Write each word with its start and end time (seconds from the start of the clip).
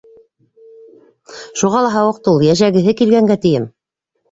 Шуға 1.61 1.85
ла 1.87 1.93
һауыҡты 1.97 2.33
ул. 2.33 2.41
Йәшәгеһе 2.49 2.97
килгәнгә 3.05 3.41
тием. 3.47 3.71